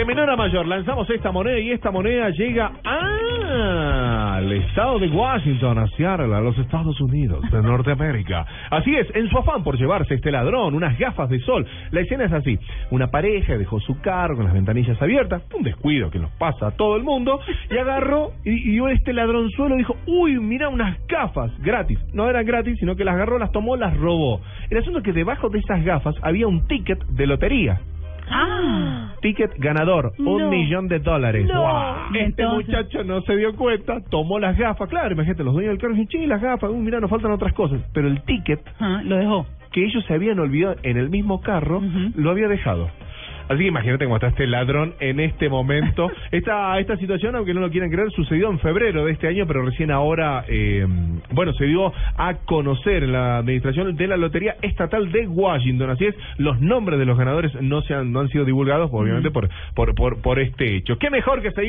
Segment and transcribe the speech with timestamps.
[0.00, 5.78] De menor a mayor, lanzamos esta moneda y esta moneda llega al estado de Washington,
[5.78, 8.46] a Seattle, a los Estados Unidos de Norteamérica.
[8.70, 11.66] Así es, en su afán por llevarse este ladrón unas gafas de sol.
[11.90, 12.58] La escena es así:
[12.90, 16.70] una pareja dejó su carro con las ventanillas abiertas, un descuido que nos pasa a
[16.70, 17.38] todo el mundo,
[17.70, 21.98] y agarró y, y este ladronzuelo dijo: Uy, mira unas gafas gratis.
[22.14, 24.40] No eran gratis, sino que las agarró, las tomó, las robó.
[24.70, 27.82] El asunto es que debajo de esas gafas había un ticket de lotería.
[28.30, 29.14] Ah.
[29.20, 31.46] Ticket ganador, un millón de dólares.
[31.46, 32.06] No.
[32.14, 34.88] Este Entonces- muchacho no se dio cuenta, tomó las gafas.
[34.88, 37.52] Claro, imagínate, los dueños del carro dicen, che, las gafas, uh, mira, nos faltan otras
[37.52, 37.80] cosas.
[37.92, 39.46] Pero el ticket Ah, lo dejó.
[39.72, 41.80] que ellos se habían olvidado en el mismo carro,
[42.16, 42.88] lo había dejado.
[43.50, 46.08] Así que imagínate cómo está este ladrón en este momento.
[46.30, 49.62] Esta, esta situación, aunque no lo quieran creer, sucedió en febrero de este año, pero
[49.64, 50.86] recién ahora, eh,
[51.32, 55.90] bueno, se dio a conocer la administración de la Lotería Estatal de Washington.
[55.90, 59.32] Así es, los nombres de los ganadores no, se han, no han sido divulgados, obviamente,
[59.32, 60.96] por, por, por, por este hecho.
[60.98, 61.68] ¿Qué mejor que seguir?